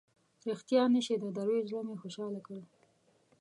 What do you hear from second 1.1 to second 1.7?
د دروېش